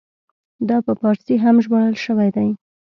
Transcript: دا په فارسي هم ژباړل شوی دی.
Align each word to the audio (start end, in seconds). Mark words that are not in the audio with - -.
دا 0.67 0.77
په 0.85 0.93
فارسي 0.99 1.35
هم 1.43 1.55
ژباړل 1.65 1.95
شوی 2.05 2.29
دی. 2.35 2.49